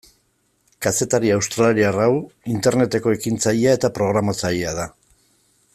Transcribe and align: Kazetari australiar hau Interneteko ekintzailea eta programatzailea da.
Kazetari 0.85 1.29
australiar 1.33 1.99
hau 2.05 2.09
Interneteko 2.53 3.13
ekintzailea 3.19 3.77
eta 3.81 3.93
programatzailea 3.99 4.73
da. 4.81 4.89